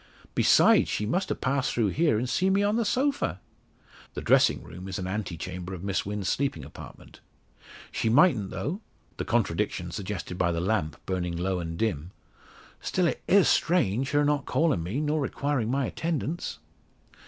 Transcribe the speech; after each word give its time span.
Besides, 0.33 0.89
she 0.89 1.05
must 1.05 1.29
have 1.29 1.41
passed 1.41 1.71
through 1.73 1.89
here, 1.89 2.17
and 2.17 2.27
seen 2.27 2.53
me 2.53 2.63
on 2.63 2.75
the 2.75 2.85
sofa!" 2.85 3.39
The 4.15 4.21
dressing 4.21 4.63
room 4.63 4.87
is 4.87 4.97
an 4.97 5.05
ante 5.05 5.37
chamber 5.37 5.75
of 5.75 5.83
Miss 5.83 6.07
Wynn's 6.07 6.27
sleeping 6.27 6.65
apartment. 6.65 7.19
"She 7.91 8.09
mightn't 8.09 8.49
though," 8.49 8.81
the 9.17 9.25
contradiction 9.25 9.91
suggested 9.91 10.39
by 10.39 10.53
the 10.53 10.59
lamp 10.59 10.97
burning 11.05 11.37
low 11.37 11.59
and 11.59 11.77
dim, 11.77 12.09
"Still, 12.81 13.05
it 13.05 13.21
is 13.27 13.47
strange, 13.47 14.09
her 14.09 14.25
not 14.25 14.47
calling 14.47 14.81
me, 14.81 14.99
nor 15.01 15.21
requiring 15.21 15.69
my 15.69 15.85
attendance?" 15.85 16.57